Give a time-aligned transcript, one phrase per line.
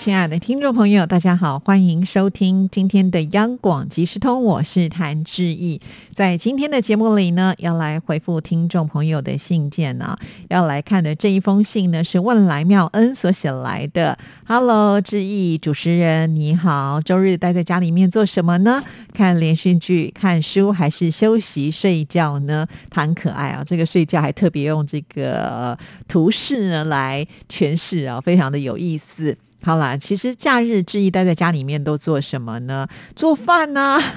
[0.00, 5.78] 亲爱的听众朋友，大家好，欢迎收听今天的央广即时通，我是谭志毅。
[6.14, 10.16] 在今天的节目里呢，要来回复听众朋友的信件呢，
[10.48, 14.18] 要来看的这一封信呢，是问来妙恩所写来的。
[14.46, 18.82] Hello，志毅主持人你好，周日待在家里面做什么呢？
[19.12, 22.66] 看连续剧、看书，还是休息睡觉呢？
[22.88, 25.78] 谈可爱啊，这个睡觉还特别用这个
[26.08, 29.36] 图示呢来诠释啊，非常的有意思。
[29.62, 32.86] 好啦，其实假日之意待在家里面都做什么呢？
[33.14, 34.00] 做饭呢？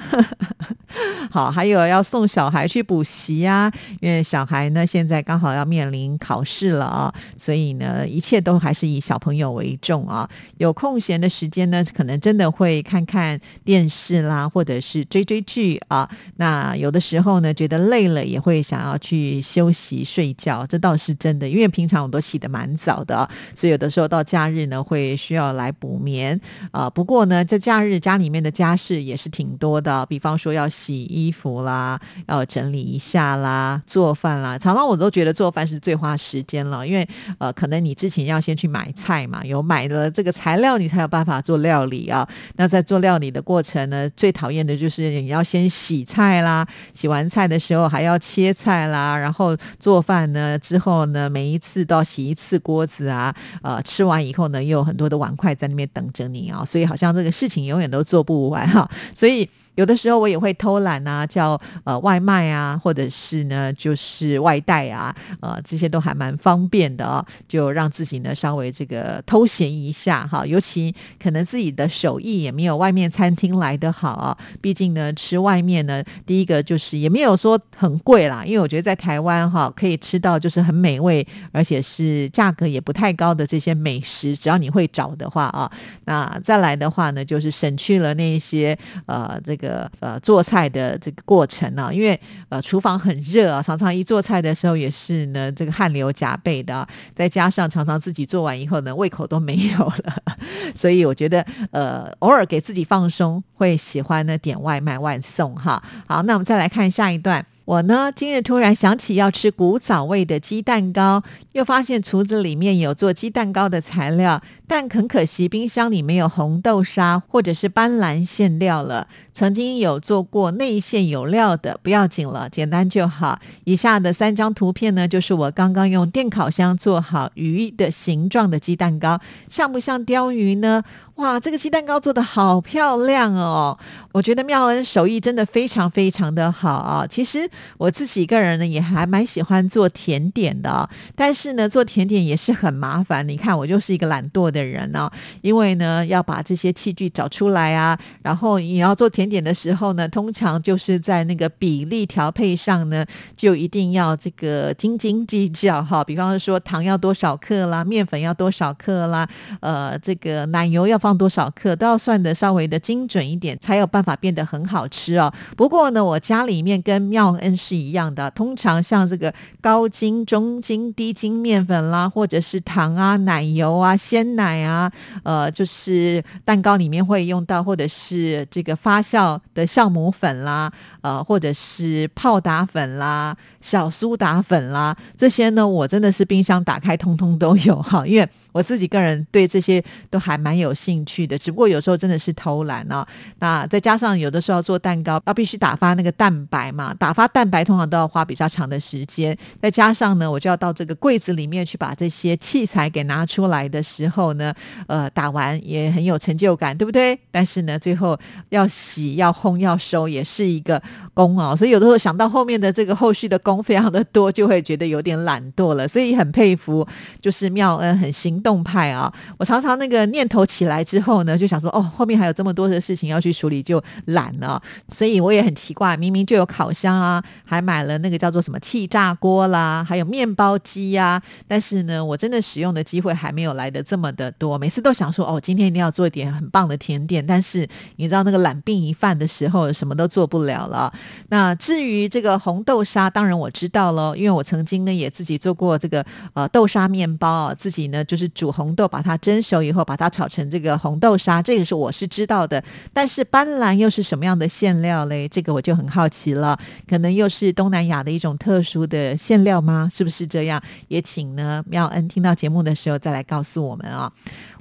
[1.30, 3.70] 好，还有要送小孩去补习啊，
[4.00, 10.28] 因为小孩呢现在刚好要面临考试了啊，所以呢一切都还是以小朋友为重啊。
[10.58, 16.08] 有空闲的时间呢，可能真的会看看电视啦，或者是追追剧啊。
[16.36, 21.48] 那有的时候呢，觉得累了也会想要去休息睡觉，这倒是真的。
[21.48, 26.40] 因为平常我都起得蛮早的，所以有的时候到假日呢会需要来补眠
[26.70, 26.88] 啊。
[26.88, 34.56] 不过呢，在假日家里面的家事也是挺多的，比方说要洗衣服啦，要整理一下啦，做饭啦。
[34.56, 37.06] 常常我都觉得做饭是最花时间了，因为
[37.38, 42.26] 呃，可能你之前要先去买菜嘛，有买了这个材料，你才有办法做料理啊。
[42.56, 59.48] 那在做料理的过程呢，最讨厌的就是你要先洗菜啦，洗完菜的时候还要切菜啦，然后做饭呢之后呢，每一次都要洗一次锅子啊，呃，吃完以后呢，又有很多的碗筷在那边等着你啊，所以好像这个事情永远都做不完哈，所以。
[59.74, 70.46] 有的时候我也会偷懒啊，叫呃外卖啊，或者是呢就是外带啊，呃这些都还蛮方便的哦，就让自己呢稍微这个偷闲一下哈。
[70.46, 85.70] 尤其可能自己的手艺也没有外面餐厅来的好啊，毕竟呢吃外面呢，第一个就是也没有说很贵啦，因为我觉得在台湾哈可以吃到就是很美味，而且是价格也不太高的这些美食，只要你会找的话啊，
[86.04, 88.76] 那再来的话呢，就是省去了那些
[89.06, 89.90] 呃这个。
[90.00, 100.16] 呃做菜的这个过程呢，因为呃厨房很热啊，常常一做菜的时候也是呢这个汗流浃背的，再加上常常自己做完以后呢胃口都没有了，
[100.74, 105.82] 所以我觉得呃偶尔给自己放松，会喜欢呢点外卖外送哈。
[106.06, 107.44] 好，那我们再来看下一段。
[107.64, 119.08] 我呢，今日突然想起要吃古早味的鸡蛋糕，又发现厨子里面有做鸡蛋糕的材料，但很可惜冰箱里没有红豆沙或者是斑斓馅料了。
[119.32, 123.40] 曾经有做过内馅有料的，不要紧了，简单就好。
[123.64, 130.82] 以下的三张图片呢，就是我刚刚用电烤箱做好鱼的形状的鸡蛋糕，像不像鲷鱼呢？
[131.16, 133.78] 哇，这个鸡蛋糕做的好漂亮哦！
[134.12, 137.06] 我觉得妙恩手艺真的非常非常的好啊。
[137.08, 137.48] 其实
[137.78, 143.26] 我自己个人呢，也还蛮喜欢做甜点的，但是呢，做甜点也是很麻烦。
[143.28, 145.08] 你看，我就是一个懒惰的人呢，
[145.42, 153.06] 因为呢，要把这些器具找出来啊，然后你要做甜点的时候呢，通常就是在那个比例调配上呢，
[153.36, 156.02] 就一定要这个斤斤计较哈。
[156.02, 159.28] 比方说，糖要多少克啦，面粉要多少克啦，
[159.60, 160.98] 呃，这个奶油要。
[161.04, 165.30] 放多少克都要算的稍微的精准一点，才有办法变得很好吃哦。
[165.54, 174.90] 不过呢，我家里面跟妙是一样的，通常像这个高筋、中筋、低筋面粉啦，或者是糖啊、奶油啊、鲜奶啊，
[175.22, 180.72] 呃，就是蛋糕里面会用到，或者是这个发酵的酵母粉啦，
[181.02, 190.94] 呃，或者是泡打粉啦、小苏打粉啦，这些呢，我真的是冰箱打开通通都有哈，因为我自己个人对这些都还蛮有兴。
[191.06, 193.06] 趣的，只不过有时候真的是偷懒啊。
[193.40, 199.36] 那再加上有的时候做蛋糕，要必须打发那个蛋白嘛，打发蛋白通常都要花比较长的时间。
[199.60, 204.54] 再加上呢，我就要到这个柜子里面去把这些器材给拿出来的时候呢，
[204.86, 207.18] 呃，打完也很有成就感，对不对？
[207.32, 208.16] 但是呢，最后
[208.50, 210.80] 要洗、要烘、要收，也是一个
[211.12, 211.56] 工哦。
[211.56, 215.88] 所以有的时候想到后面的这个后续的工非常的多，就会觉得有点懒惰了。
[215.88, 216.86] 所以很佩服，
[217.20, 219.12] 就是妙恩很行动派啊。
[219.38, 220.84] 我常常那个念头起来。
[220.84, 224.62] 之后呢，就想说哦，后面还有这么多的事情要去处理，就懒了。
[224.90, 231.22] 所以我也很奇怪，明明就有烤箱啊，还买了那个叫做什么气炸锅啦，还有面包机呀。
[231.46, 234.58] 但是呢，我真的使用的机会还没有来的这么的多。
[234.58, 237.24] 每次都想说，哦，今天一定要做一点很棒的甜点。
[237.26, 237.66] 但是
[237.96, 240.92] 你知道那个懒病一犯的时候，什么都做不了了。
[241.28, 246.04] 那至于这个红豆沙，当然我知道喽，因为我曾经呢也自己做过这个
[246.34, 252.62] 呃豆沙面包，自己呢就是煮红豆，把它蒸熟以后，把它炒成这个红豆沙，这个是我是知道的。
[252.92, 255.28] 但是斑斓又是什么样的馅料嘞？
[255.28, 256.58] 这个我就很好奇了。
[256.88, 259.88] 可能又是东南亚的一种特殊的馅料吗？
[259.92, 260.62] 是不是这样？
[260.88, 264.12] 也请呢妙恩听到节目的时候再来告诉我们啊。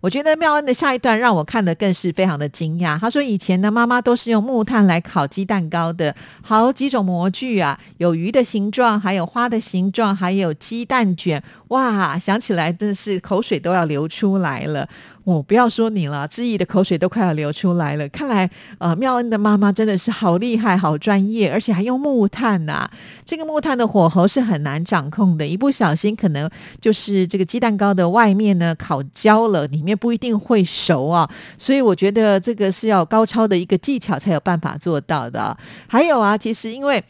[0.02, 3.00] 我觉得妙恩的下一段让我看的更是非常的惊讶。
[3.00, 11.42] 他说以前呢妈妈都是用木炭来烤鸡蛋糕的，好几种模具啊，有鱼的形状，还有花的形状，还有鸡蛋卷。
[11.74, 14.88] 哇，想起来真的是口水都要流出来了。
[15.24, 18.08] 我不要说你了，志毅的口水都快要流出来了。
[18.10, 18.48] 看来，
[18.78, 22.88] 呃，妙恩的妈妈真的是好厉害、好专业，而且还用木炭呐。
[23.26, 26.48] 这个木炭的火候是很难掌控的，一不小心可能
[26.80, 31.28] 就是这个鸡蛋糕的外面呢烤焦了，里面不一定会熟啊。
[31.58, 35.58] 所以我觉得这个是要高超的一个技巧才有办法做到的。
[35.88, 37.04] 还有啊，其实因为。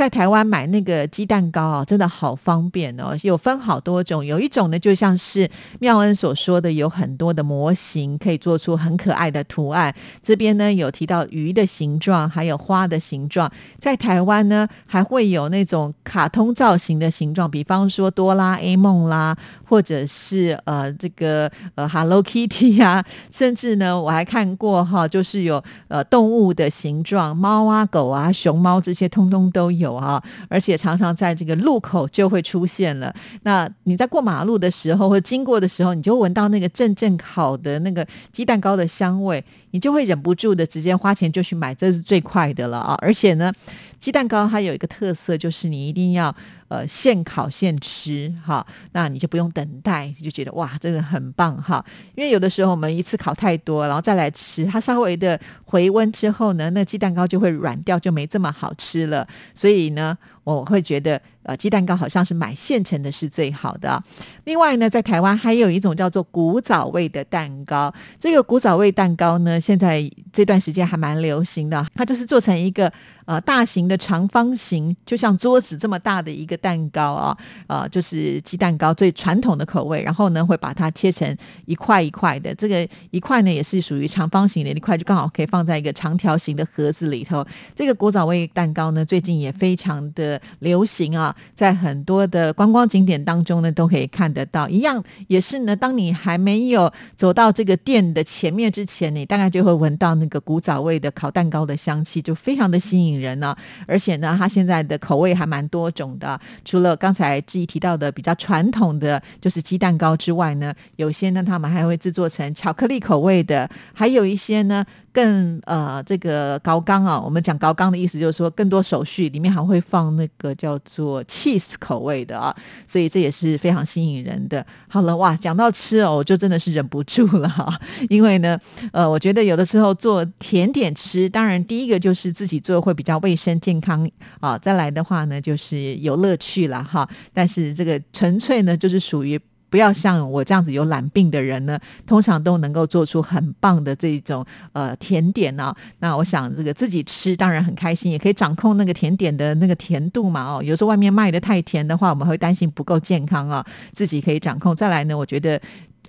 [0.00, 4.24] 在台湾买那个鸡蛋糕啊，真的好方便哦，有分好多种。
[4.24, 5.46] 有一种呢，就像是
[5.78, 9.94] 妙恩所说的，有很多的模型可以做出很可爱的图案。
[10.22, 13.52] 这边呢有提到鱼的形状，还有花的形状。
[13.78, 19.36] 在台湾呢，还会有那种卡通造型的形状，比方说哆啦 A 梦啦，
[19.66, 29.70] 或者是呃这个呃 Hello Kitty 呀，甚至呢我还看过哈，就是有呃动物的形状，猫啊、狗啊、熊猫这些，通通都。
[29.80, 33.14] 有啊，而且常常在这个路口就会出现了。
[33.42, 42.96] 那你在过马路的时候或经过的时候，你就闻到那个阵阵烤的那个鸡蛋糕的香味，你就会忍不住的直接花钱就去买，这是最快的了啊！
[43.00, 43.52] 而且呢，
[43.98, 46.34] 鸡蛋糕它有一个特色，就是你一定要。
[46.70, 51.84] 呃，现烤现吃，哈，那你就不用等待，就觉得哇，真的很棒哈。
[52.14, 59.26] 因为有的时候我们一次烤太多，然后再来吃，它稍微的回温之后呢，那鸡蛋糕就会软掉，就没这么好吃了。
[59.52, 61.20] 所以呢，我会觉得。
[61.42, 64.00] 呃，鸡蛋糕好像是买现成的是最好的。
[64.44, 67.90] 另外呢，在台湾还有一种叫做古早味的蛋糕。
[68.18, 71.84] 这个古早味蛋糕呢，现在这段时间还蛮流行的。
[71.94, 72.92] 它就是做成一个
[73.24, 80.02] 呃大型的长方形，就像桌子这么大的一个蛋糕啊，呃，就是鸡蛋糕最传统的口味。
[80.02, 81.34] 然后呢，会把它切成
[81.64, 82.54] 一块一块的。
[82.54, 87.42] 这个一块呢，也是属于长方形的一块，就刚好可以放在一个长条形的盒子里头。
[87.74, 91.34] 这个古早味蛋糕呢，最近也非常的流行啊。
[91.54, 94.68] 在很多的观光景点当中呢，都可以看得到。
[94.68, 103.56] 一样也是呢，当你还没有走到这个店的前面之前，你大概就会闻到那个古早味的烤蛋糕的香气，就非常的吸引人呢。
[103.86, 106.38] 而且呢，它现在的口味还蛮多种的。
[106.64, 114.84] 除了刚才志毅提到的比较传统的就是鸡蛋糕之外呢，有些呢他们还会制作成巧克力口味的，还有一些呢。
[115.12, 122.54] 更呃，这个高刚啊，我们讲高刚的意思就是说更多手续，里面还会放那个叫做 cheese 口味的啊，
[122.86, 124.64] 所以这也是非常吸引人的。
[124.88, 127.78] 好了，哇，讲到吃哦，我就真的是忍不住了哈，
[128.08, 128.58] 因为呢，
[128.92, 134.08] 呃，我觉得有的时候做甜点吃，当然第一个就是自己做会比较卫生健康
[134.40, 137.08] 啊，再来的话呢，就是有乐趣了哈。
[137.34, 139.40] 但是这个纯粹呢，就是属于。
[139.70, 145.74] 不要像我这样子有懒病的人呢，通常都能够做出很棒的这种呃甜点呢。
[146.00, 150.56] 那我想这个自己吃当然很开心，也可以掌控那个甜点的那个甜度嘛。
[150.56, 153.64] 哦，有时候外面卖的太甜的话，我们会担心不够健康啊。
[153.92, 154.74] 自己可以掌控。
[154.74, 155.60] 再来呢，我觉得。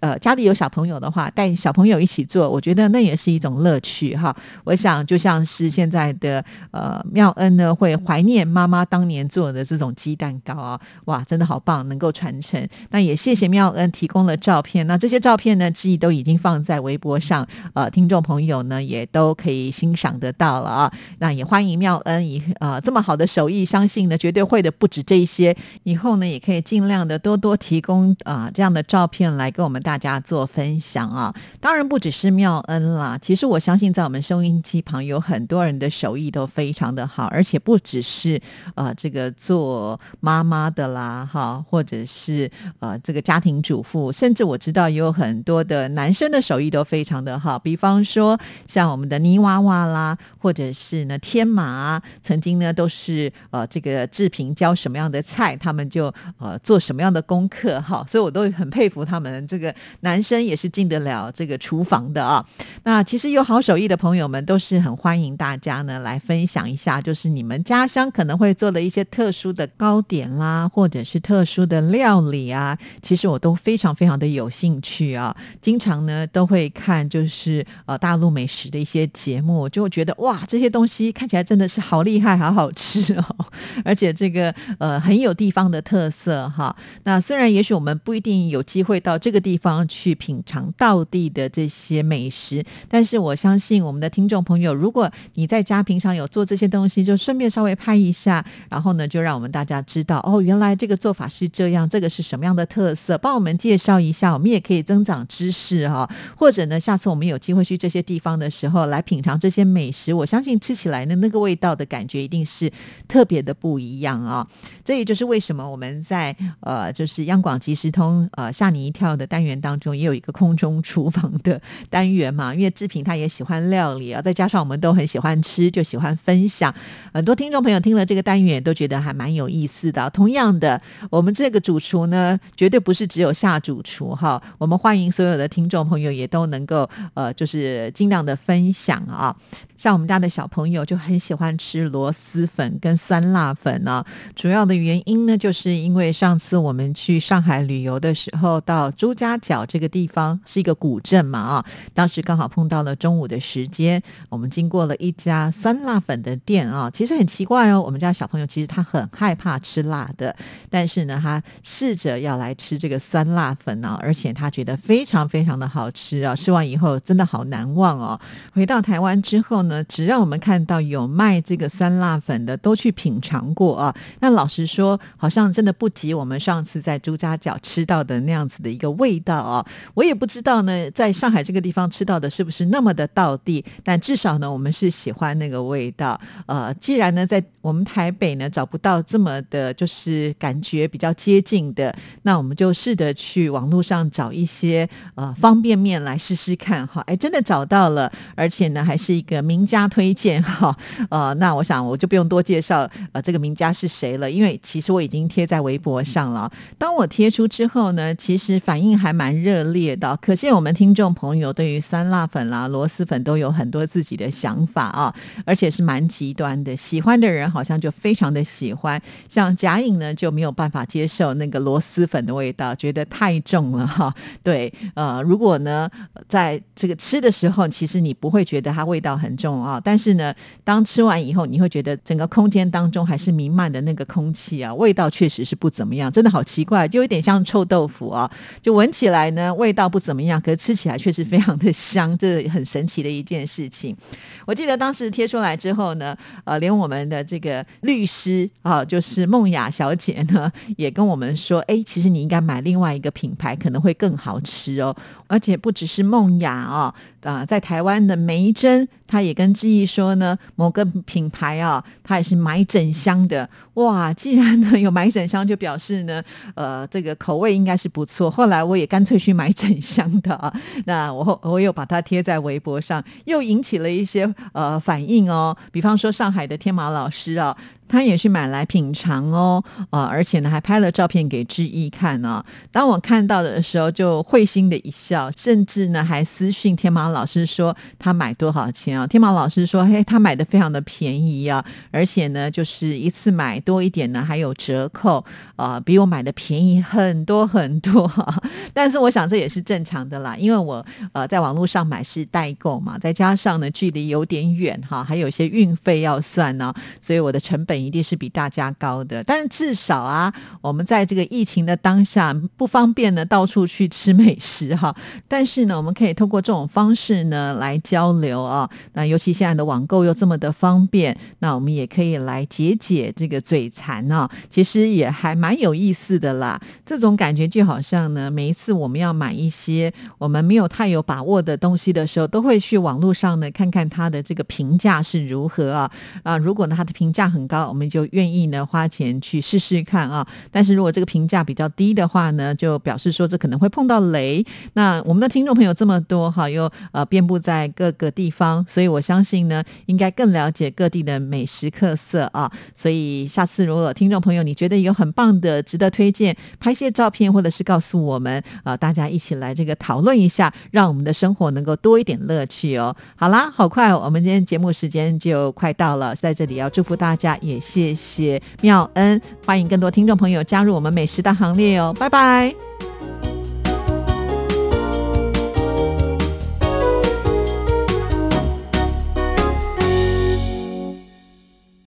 [0.02, 4.36] 呃，家里有小朋友的话，带小朋友一起做，我觉得那也是一种乐趣哈。
[4.64, 12.68] 我想就像是现在的呃妙恩呢，会怀念妈妈当年做的这种鸡蛋糕啊，哇，真的好棒，能够传承。
[12.90, 20.92] 那也谢谢妙恩提供了照片，那这些照片呢，记忆都已经放在微博上，呃，听众朋友呢也都可以欣赏得到了啊。
[21.20, 29.91] 那也欢迎妙恩以呃这么好的手艺，相信呢绝对会的不止这一些，以后呢也可以尽量的多多提供啊这样的照片来跟我们大。
[29.92, 33.20] 大家做分享啊，当然不只是妙恩啦。
[33.22, 38.40] 其实我相信，在我们收音机旁有很多人的手艺都非常的好，而且不只是
[38.76, 47.60] 呃这个做妈妈的啦，哈，或者是呃这个家庭主妇，甚至我知道也有很多的男生的手艺都非常的好。
[47.60, 56.06] 比方说像我们的泥娃娃啦，或者是呢天马，曾经呢都是呃这个志平教什么样的菜，他们就
[56.38, 58.06] 呃做什么样的功课哈。
[58.08, 59.76] 所以我都很佩服他们这个。
[60.02, 62.46] 男生也是进得了这个厨房的啊。
[62.84, 72.78] 那其实有好手艺的朋友们都是很欢迎大家呢来分享一下，就是你们家乡可能会做的一些特殊的糕点啦，或者是特殊的料理啊。
[73.02, 83.36] 其实我都非常非常的有兴趣啊，经常呢都会看就是呃大陆美食的一些节目，就会觉得哇这些东西看起来真的是好厉害，好好吃哦，
[83.86, 86.76] 而且这个呃很有地方的特色哈。
[87.04, 106.10] 那虽然也许我们不一定有机会到这个地方去品尝道地的这些美食，但是我相信我们的听众朋友，如果你在家平常有做这些东西，就顺便稍微拍一下，然后呢就让我们大家知道哦，原来这个做法是这样，这个是什么样的特色，帮我们介绍一下，我们也可以增长知识哈。
[106.36, 112.72] 或者呢，下次我们有机会去这些地方的时候，来品尝这些美食，我相信吃起来呢那个味道的感觉一定是
[113.08, 114.48] 特别的不一样啊。
[114.84, 122.54] 这也就是为什么我们在呃，就是央广即时通呃吓你一跳的单元当中，也有一个空中厨房的单元嘛。
[122.54, 126.74] 因为志平他也喜欢料理啊，再加上我们都很喜欢吃，就喜欢分享。
[127.14, 130.10] 很多听众朋友听了这个单元都觉得还蛮有意思的。
[130.10, 134.42] 同样的，我们这个主厨呢，绝对不是只有下主厨哈。
[134.58, 139.36] 我们欢迎所有的听众朋友也都能够呃，就是尽量的分享啊。
[139.78, 144.04] 像我们家的小朋友就很喜欢吃螺蛳粉跟酸辣粉呢。
[144.36, 156.90] 主要的原因呢，就是因为上次我们去上海旅游的时候，到朱家角这个地方是一个古镇嘛啊，当时刚好碰到了中午的时间，我们经过了一家酸辣粉的店啊。
[156.94, 160.36] 其实很奇怪哦，我们家小朋友其实他很害怕吃辣的，
[160.70, 166.36] 但是呢，他试着要来吃这个酸辣粉啊，而且他觉得非常非常的好吃啊。
[166.36, 168.20] 吃完以后真的好难忘哦。
[168.54, 173.96] 回到台湾之后呢，只要我们看到有卖这个酸辣粉的，都去品尝过啊。
[174.20, 179.66] 那老实说，好像真的不及我们上次在朱家角吃到的那样子的一个味道啊。
[179.94, 186.20] 我也不知道呢，在上海这个地方吃到的是不是那么的道地，但至少呢，我们是喜欢那个味道。
[186.46, 197.04] 呃，既然呢，在我们台北呢找不到这么的，就是感觉比较接近的，那我们就试着去网络上找一些呃方便面来试试看哈。
[197.06, 200.76] 哎，真的找到了，而且呢，还是一个名家推荐哈。
[201.10, 206.50] 呃，那我想我就不用多介绍呃这个名家是谁了，因为其实我已经贴在微博上了。
[206.78, 215.14] 当我贴出之后呢，其实反应还蛮蛮热烈的，可见我们听众朋友对于酸辣粉啦、螺蛳粉都有很多自己的想法啊，
[215.46, 217.52] 而且是蛮极端的，喜欢的人。
[217.52, 219.00] 好像就非常的喜欢，
[219.30, 224.12] 像贾颖呢就没有办法接受那个螺蛳粉的味道，觉得太重了哈。
[224.42, 225.88] 对，呃，如果呢
[226.28, 238.32] 在这个吃的时候，其实你不会觉得它味道很重啊，但是呢，当吃完以后，你会觉得整个空间当中还是弥漫的那个空气啊，味道确实是不怎么样，真的好奇怪，就有点像臭豆腐啊，
[238.64, 243.96] 就闻起来呢味道不怎么样，可是吃起来却是非常的香，这很神奇的一件事情。
[244.48, 254.96] 我记得当时贴出来之后呢，呃，连我们的这个律师啊，就是梦雅小姐呢，也跟我们说，哎，其实你应该买另外一个品牌，可能会更好吃哦。
[255.28, 263.50] 而且不只是梦雅啊，啊，在台湾的梅珍，他也跟志毅说呢，某个品牌啊，他也是买整箱的。
[263.76, 266.22] 哇，既然呢有买整箱，就表示呢，
[266.56, 268.30] 呃，这个口味应该是不错。
[268.30, 270.54] 后来我也干脆去买整箱的啊，
[270.86, 275.56] 那我我又把它贴在微博上，又引起了一些呃反应哦。
[275.72, 277.36] 比方说上海的天马老师。
[277.36, 277.56] 啊，
[277.92, 282.42] 他也去买来品尝哦，呃，而且呢还拍了照片给志毅看呢。
[282.72, 289.06] 当我看到的时候，就会心的一笑，甚至呢还私讯天猫老师说他买多少钱啊？
[289.06, 295.26] 天猫老师说，嘿，他买的非常的便宜啊，而且呢就是一次买多一点呢还有折扣，
[295.58, 298.10] 啊，比我买的便宜很多很多。
[298.74, 306.74] 但是我想这也是正常的啦，因为我呃在网络上买是代购嘛，再加上呢距离有点远哈，还有一些运费要算呢。
[307.02, 314.96] 所以我的成本一定是比大家高的，但至少啊，我们在这个疫情的当下不方便呢，到处去吃美食哈。
[315.28, 318.70] 但是呢，我们可以通过这种方式呢来交流啊。
[318.94, 324.30] 那尤其现在的网购又这么的方便，那我们也可以来解解这个嘴馋啊。
[324.50, 326.60] 其实也还蛮有意思的啦。
[326.86, 335.92] 这种感觉就好像呢，每一次我们要买一些我们没有太有把握的东西的时候，都会去网络上呢看看它的这个评价是如何啊
[336.24, 336.38] 啊。
[336.38, 340.28] 如果呢它的评价很高，我们就愿意呢花钱去试试看啊。
[340.52, 344.46] 但是如果这个评价比较低的话呢就表示说这可能会碰到雷。
[344.74, 352.52] 那我们的听众朋友这么多哈又呃遍布在各个地方所以我相信呢应该更了解各地的美食特色啊。
[352.76, 362.94] 所以下次如果听众朋友你觉得有很棒的值得推荐拍些照片或者是告诉我们啊大家一起来这个讨论一下让我们的生活能够多一点乐趣哦。
[363.16, 372.54] 好啦好快哦我们今天节目时间就快到了在这里要祝福大家也谢谢妙恩欢迎更多听众朋友加入我们美食的行列哦拜拜。